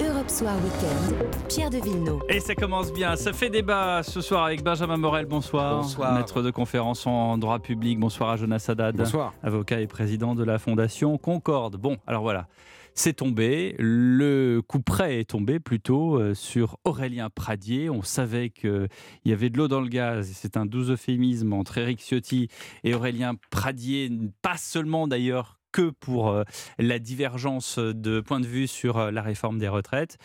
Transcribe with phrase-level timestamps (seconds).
[0.00, 2.20] Europe Soir Weekend, Pierre de Villeneuve.
[2.28, 5.82] Et ça commence bien, ça fait débat ce soir avec Benjamin Morel, bonsoir.
[5.82, 6.12] Bonsoir.
[6.12, 8.96] Maître de conférence en droit public, bonsoir à Jonas Haddad.
[8.96, 9.32] Bonsoir.
[9.42, 11.76] Avocat et président de la Fondation Concorde.
[11.76, 12.46] Bon, alors voilà,
[12.94, 17.88] c'est tombé, le coup près est tombé plutôt euh, sur Aurélien Pradier.
[17.88, 18.88] On savait qu'il
[19.24, 22.48] y avait de l'eau dans le gaz, c'est un doux euphémisme entre Éric Ciotti
[22.84, 24.10] et Aurélien Pradier,
[24.42, 26.44] pas seulement d'ailleurs que pour euh,
[26.78, 30.18] la divergence de point de vue sur euh, la réforme des retraites.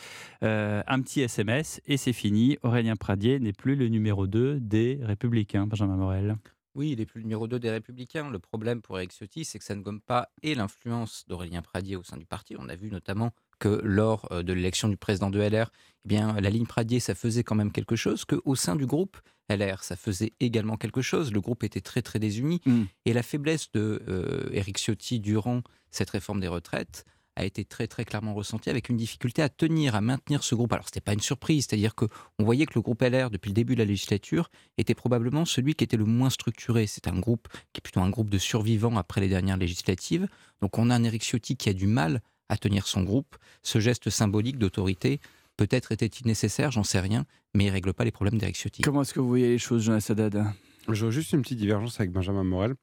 [0.43, 2.57] Euh, un petit SMS et c'est fini.
[2.63, 6.37] Aurélien Pradier n'est plus le numéro 2 des Républicains, Benjamin Morel.
[6.73, 8.29] Oui, il est plus le numéro 2 des Républicains.
[8.29, 11.97] Le problème pour Eric Ciotti, c'est que ça ne gomme pas et l'influence d'Aurélien Pradier
[11.97, 12.55] au sein du parti.
[12.57, 15.71] On a vu notamment que lors euh, de l'élection du président de LR,
[16.03, 19.17] eh bien, la ligne Pradier, ça faisait quand même quelque chose, qu'au sein du groupe
[19.49, 21.31] LR, ça faisait également quelque chose.
[21.31, 22.59] Le groupe était très très désuni.
[22.65, 22.83] Mm.
[23.05, 25.61] Et la faiblesse de euh, Ciotti durant
[25.91, 29.95] cette réforme des retraites a été très très clairement ressentie avec une difficulté à tenir,
[29.95, 30.73] à maintenir ce groupe.
[30.73, 32.05] Alors c'était pas une surprise, c'est-à-dire que
[32.39, 35.75] on voyait que le groupe LR depuis le début de la législature était probablement celui
[35.75, 36.87] qui était le moins structuré.
[36.87, 40.27] C'est un groupe qui est plutôt un groupe de survivants après les dernières législatives.
[40.61, 42.21] Donc on a un Éric Ciotti qui a du mal
[42.51, 43.37] à tenir son groupe.
[43.63, 45.21] Ce geste symbolique d'autorité
[45.55, 48.81] peut-être était-il nécessaire, j'en sais rien, mais il règle pas les problèmes d'Éric Ciotti.
[48.81, 50.43] Comment est-ce que vous voyez les choses, Jonas Haddad?
[50.89, 52.75] Je vois juste une petite divergence avec Benjamin Morel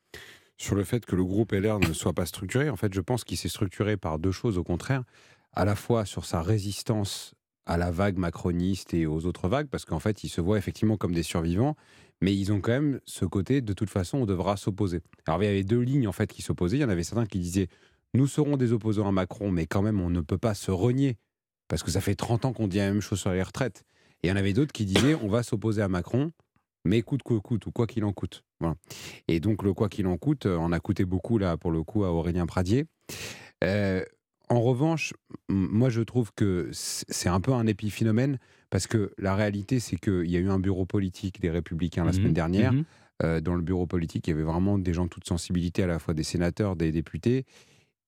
[0.57, 2.71] sur le fait que le groupe LR ne soit pas structuré.
[2.71, 5.05] En fait, je pense qu'il s'est structuré par deux choses au contraire,
[5.53, 7.35] à la fois sur sa résistance
[7.67, 10.97] à la vague macroniste et aux autres vagues, parce qu'en fait, ils se voient effectivement
[10.97, 11.77] comme des survivants,
[12.23, 15.03] mais ils ont quand même ce côté, de toute façon, on devra s'opposer.
[15.27, 16.79] Alors, il y avait deux lignes en fait qui s'opposaient.
[16.79, 17.69] Il y en avait certains qui disaient,
[18.15, 21.17] nous serons des opposants à Macron, mais quand même, on ne peut pas se renier,
[21.69, 23.85] parce que ça fait 30 ans qu'on dit la même chose sur les retraites.
[24.23, 26.33] Et il y en avait d'autres qui disaient, on va s'opposer à Macron,
[26.85, 28.45] mais coûte que coûte, ou quoi qu'il en coûte.
[28.61, 28.77] Voilà.
[29.29, 31.83] Et donc, le quoi qu'il en coûte, euh, on a coûté beaucoup, là, pour le
[31.83, 32.87] coup, à Aurélien Pradier.
[33.65, 34.03] Euh,
[34.49, 35.13] en revanche,
[35.49, 38.39] moi, je trouve que c'est un peu un épiphénomène,
[38.71, 42.13] parce que la réalité, c'est qu'il y a eu un bureau politique des Républicains la
[42.13, 42.73] Mhm, semaine dernière.
[42.73, 42.85] mhm.
[43.25, 45.89] Euh, dans le bureau politique, il y avait vraiment des gens de toute sensibilité, à
[45.89, 47.45] la fois des sénateurs, des députés.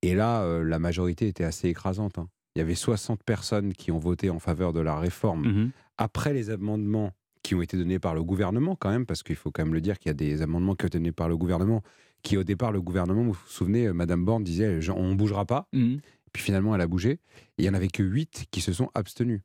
[0.02, 2.18] Et là, euh, la majorité était assez écrasante.
[2.18, 2.28] hein.
[2.56, 5.70] Il y avait 60 personnes qui ont voté en faveur de la réforme Mhm.
[5.98, 7.12] après les amendements
[7.42, 9.80] qui ont été donnés par le gouvernement, quand même, parce qu'il faut quand même le
[9.80, 11.82] dire qu'il y a des amendements qui ont été donnés par le gouvernement,
[12.22, 15.46] qui au départ, le gouvernement, vous vous souvenez, euh, Madame Borne disait on ne bougera
[15.46, 15.68] pas.
[15.72, 16.00] Mhm.
[16.32, 17.12] Puis finalement, elle a bougé.
[17.12, 17.18] Et
[17.58, 19.40] il n'y en avait que 8 qui se sont abstenus.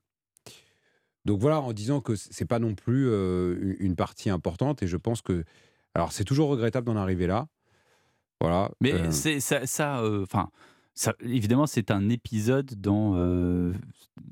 [1.25, 4.83] Donc voilà, en disant que c'est pas non plus euh, une- une partie importante.
[4.83, 5.44] Et je pense que.
[5.95, 7.47] Alors, c'est toujours regrettable d'en arriver là.
[8.41, 8.72] Voilà.
[8.81, 10.25] Mais euh, c'est ça, ça, euh,
[10.94, 13.73] ça, évidemment, c'est un épisode dans, euh,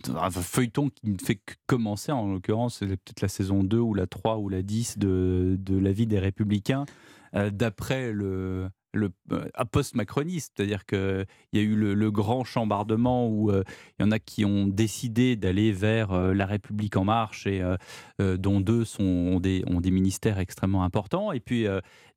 [0.05, 2.11] dans un feuilleton qui ne fait que commencer.
[2.13, 5.77] En l'occurrence, c'est peut-être la saison 2 ou la 3 ou la 10 de, de
[5.77, 6.85] La vie des Républicains,
[7.35, 10.53] euh, d'après le, le euh, post-macroniste.
[10.55, 13.63] C'est-à-dire qu'il y a eu le, grand chambardement où euh,
[13.97, 17.63] il y en a qui ont décidé d'aller vers euh, la République en marche, et
[18.19, 21.31] dont deux sont, ont, des, ministères extrêmement importants.
[21.31, 21.65] Et puis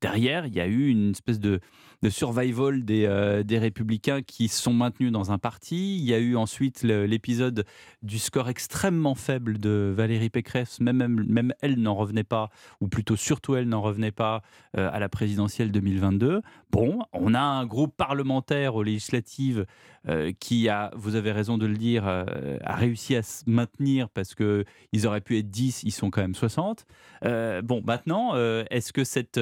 [0.01, 1.61] derrière, il y a eu une espèce de,
[2.03, 5.97] de survival des, euh, des républicains qui sont maintenus dans un parti.
[5.99, 7.65] Il y a eu ensuite l'épisode
[8.03, 12.89] du score extrêmement faible de Valérie Pécresse, même, même, même elle n'en revenait pas, ou
[12.89, 14.43] plutôt surtout elle n'en revenait pas
[14.77, 16.43] euh, à la présidentielle 2022.
[16.71, 19.67] Bon, on a un groupe parlementaire aux législatives
[20.09, 24.35] euh, qui a, vous avez raison de le dire, a réussi à se maintenir parce
[24.35, 26.87] que ils auraient pu être 10, ils sont quand même 60.
[27.25, 28.35] Euh, bon, maintenant,
[28.71, 29.41] est-ce que cette,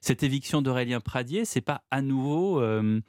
[0.00, 3.00] cette éviction d'Aurélien Pradier, c'est pas à nouveau, euh,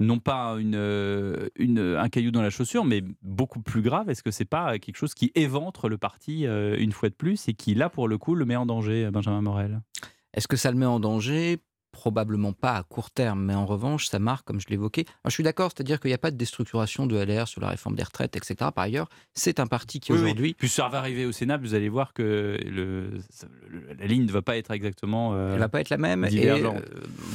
[0.00, 4.08] non pas euh, une- un caillou dans la chaussure, mais beaucoup plus grave.
[4.10, 7.48] Est-ce que c'est pas quelque chose qui éventre le parti euh, une fois de plus
[7.48, 9.80] et qui, là, pour le coup, le met en danger, Benjamin Morel?
[10.32, 11.58] Est-ce que ça le met en danger?
[12.00, 15.04] Probablement pas à court terme, mais en revanche, ça marque, comme je l'évoquais.
[15.26, 17.94] Je suis d'accord, c'est-à-dire qu'il n'y a pas de déstructuration de LR sur la réforme
[17.94, 18.54] des retraites, etc.
[18.74, 20.24] Par ailleurs, c'est un parti qui Oui, oui.
[20.24, 23.10] aujourd'hui Puis ça va arriver au Sénat, vous allez voir que le,
[23.68, 25.34] le- la ligne ne va pas être exactement.
[25.34, 26.24] euh, Elle va pas être la même.
[26.24, 26.70] Et euh,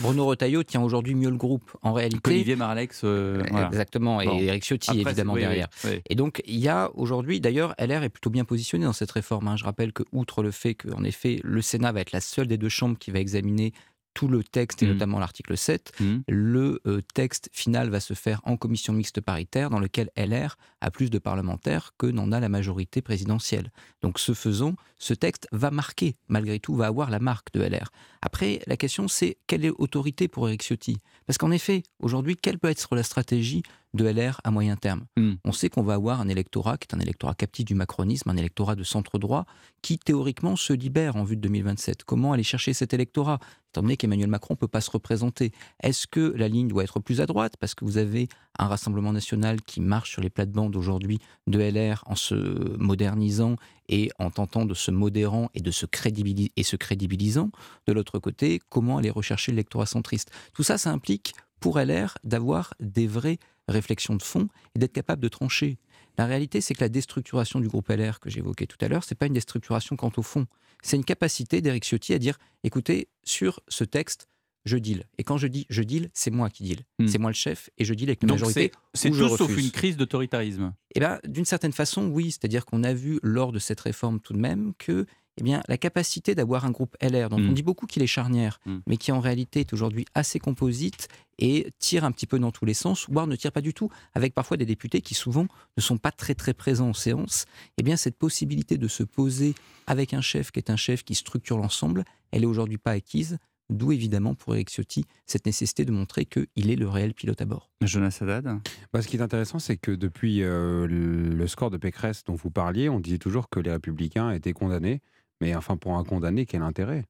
[0.01, 1.71] Bruno Retailleau tient aujourd'hui mieux le groupe.
[1.83, 3.01] En réalité, qu'Olivier Marlex.
[3.03, 3.67] euh, voilà.
[3.67, 4.39] exactement, et Bon.
[4.39, 5.67] Eric Ciotti Après, évidemment oui, derrière.
[6.09, 9.47] Et donc, il y a aujourd'hui, d'ailleurs, LR est plutôt bien positionné dans cette réforme.
[9.47, 9.57] hein.
[9.57, 12.57] Je rappelle que, outre le fait qu'en effet, le Sénat va être la seule des
[12.57, 13.73] deux chambres qui va examiner
[14.15, 14.93] tout le texte, et Mhm.
[14.93, 16.23] notamment l'article 7, Mhm.
[16.27, 20.89] le euh, texte final va se faire en commission mixte paritaire, dans lequel LR a
[20.89, 23.71] plus de parlementaires que n'en a la majorité présidentielle.
[24.01, 27.91] Donc, ce faisant, ce texte va marquer, malgré tout, va avoir la marque de LR.
[28.23, 30.97] Après, la question, c'est quelle est l'autorité pour Eric Ciotti?
[31.27, 33.61] Parce qu'en effet, aujourd'hui, quelle peut être la stratégie
[33.95, 35.33] de LR à moyen terme Hmm.
[35.45, 38.37] On sait qu'on va avoir un électorat qui est un électorat captif du macronisme, un
[38.37, 39.45] électorat de centre droit,
[39.81, 42.03] qui théoriquement se libère en vue de 2027.
[42.03, 43.39] Comment aller chercher cet électorat?
[43.71, 45.51] Étant donné qu'Emmanuel Macron ne peut pas se représenter,
[45.83, 47.55] est-ce que la ligne doit être plus à droite?
[47.59, 48.27] Parce que vous avez
[48.57, 52.35] un Rassemblement national qui marche sur les plates-bandes aujourd'hui de LR en se
[52.77, 53.55] modernisant
[53.89, 57.51] et en tentant de se modérant et de se, crédibili- et se crédibilisant.
[57.87, 60.31] De l'autre côté, comment aller rechercher l'électorat centriste?
[60.53, 65.21] Tout ça, ça implique pour LR d'avoir des vraies réflexions de fond et d'être capable
[65.21, 65.77] de trancher.
[66.17, 69.15] La réalité, c'est que la déstructuration du groupe LR que j'évoquais tout à l'heure, c'est
[69.15, 70.45] pas une déstructuration quant au fond.
[70.83, 74.27] C'est une capacité d'Éric Ciotti à dire écoutez, sur ce texte,
[74.65, 75.05] je deal.
[75.17, 76.81] Et quand je dis je deal, c'est moi qui deal.
[76.99, 77.07] Hmm.
[77.07, 78.71] C'est moi le chef et je deal avec la Donc majorité.
[78.93, 80.73] c'est tout sauf une crise d'autoritarisme.
[80.95, 82.31] Eh ben, d'une certaine façon, oui.
[82.31, 85.05] C'est-à-dire qu'on a vu lors de cette réforme tout de même que
[85.37, 88.59] eh bien, la capacité d'avoir un groupe LR, dont on dit beaucoup qu'il est charnière,
[88.65, 88.77] Mm.
[88.87, 91.07] mais qui en réalité est aujourd'hui assez composite
[91.39, 93.89] et tire un petit peu dans tous les sens, voire ne tire pas du tout,
[94.13, 97.45] avec parfois des députés qui souvent ne sont pas très très présents en séance,
[97.77, 99.53] eh bien cette possibilité de se poser
[99.87, 103.37] avec un chef qui est un chef qui structure l'ensemble, elle est aujourd'hui pas acquise.
[103.71, 107.45] D'où évidemment pour Eric Ciotti cette nécessité de montrer qu'il est le réel pilote à
[107.45, 107.71] bord.
[107.81, 108.59] Jonas Haddad
[108.93, 112.51] Bah, ce qui est intéressant, c'est que depuis euh, le score de Pécresse dont vous
[112.51, 115.01] parliez, on disait toujours que les Républicains étaient condamnés.
[115.41, 117.03] Mais enfin, pour un condamné, quel intérêt?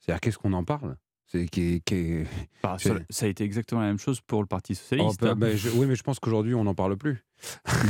[0.00, 0.96] C'est-à-dire, qu'est-ce qu'on en parle?
[1.26, 2.24] C'est qui, qui-
[2.62, 2.76] Bah,
[3.10, 5.20] ça, a été exactement la même chose pour le Parti Oh, Socialiste.
[5.22, 5.36] bah, hein.
[5.36, 7.24] bah, je- oui, mais je pense qu'aujourd'hui, on n'en parle plus.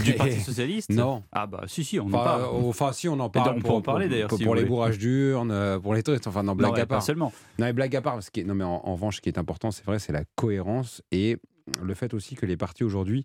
[0.04, 0.90] du Parti Socialiste?
[0.90, 1.24] Non.
[1.32, 2.42] Ah bah si, si, on en Enfin, parle.
[2.42, 3.50] euh, enfin, si, on en parle.
[3.52, 5.94] on peut pour, en parler, pour- d'ailleurs, Pour, si pour les bourrages d'urnes, euh, pour
[5.94, 6.26] les trucs.
[6.26, 7.02] Enfin, non, blague non, ouais, à pas part.
[7.02, 7.32] seulement.
[7.58, 9.38] Non, mais blague à part, parce que, non, mais en, en revanche, ce qui est
[9.38, 11.38] important, c'est vrai, c'est la cohérence et
[11.82, 13.24] le fait aussi que les partis aujourd'hui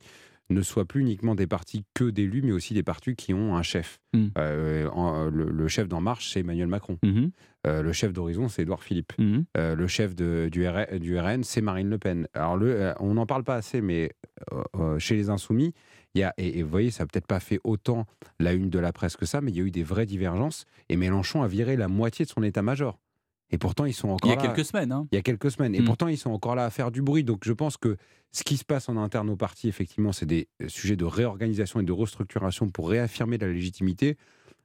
[0.52, 3.64] ne soient plus uniquement des partis que d'élus, mais aussi des partis qui ont un
[3.64, 4.00] chef.
[4.14, 4.26] Mm.
[4.38, 6.98] Euh, en- le, le chef d'En Marche, c'est Emmanuel Macron.
[7.04, 7.32] Mhm,
[7.66, 9.14] Euh, le chef d'Horizon, c'est Édouard Philippe.
[9.18, 9.46] mhm.
[9.58, 10.68] Euh, le chef de- du,
[11.18, 12.28] RN, c'est Marine Le Pen.
[12.36, 14.12] Alors, le, euh, on n'en parle pas assez, mais
[14.54, 15.74] euh, euh, chez les Insoumis,
[16.14, 18.06] il y a, et, et vous voyez, ça n'a peut-être pas fait autant
[18.40, 20.66] la une de la presse que ça, mais il y a eu des vraies divergences.
[20.90, 23.00] Et Mélenchon a viré la moitié de son état-major.
[23.56, 24.42] Et pourtant, ils sont Il encore y a là.
[24.42, 24.92] quelques semaines.
[24.92, 25.08] hein.
[25.14, 25.74] Il y a quelques semaines.
[25.76, 25.86] Et Mm.
[25.86, 27.24] pourtant, ils sont encore là à faire du bruit.
[27.24, 27.96] Donc, je pense que
[28.34, 31.80] ce qui se passe en interne au parti, effectivement, c'est des euh, sujets de réorganisation
[31.80, 34.18] et de restructuration pour réaffirmer la légitimité.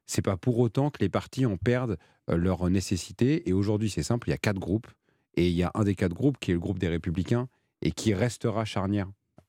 [0.07, 1.99] C'est pas pour autant que les partis en perdent
[2.31, 3.49] euh, leur nécessité.
[3.49, 4.89] Et aujourd'hui, c'est simple il y a quatre groupes.
[5.37, 7.47] Et il y a un des quatre groupes qui est le groupe des Républicains
[7.83, 9.07] et qui restera charnière.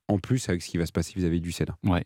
[0.08, 1.76] En plus, avec ce qui va se passer vis-à-vis du Sénat.
[1.84, 2.00] Ouais.